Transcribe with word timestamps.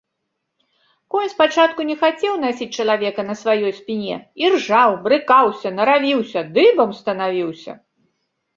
Конь 1.15 1.27
спачатку 1.33 1.81
не 1.89 1.95
хацеў 2.03 2.33
насіць 2.45 2.69
чалавека 2.79 3.21
на 3.29 3.35
сваёй 3.43 3.71
спіне, 3.81 4.17
іржаў, 4.47 4.97
брыкаўся, 5.07 5.75
наравіўся, 5.79 6.39
дыбам 6.59 6.99
станавіўся. 7.05 7.81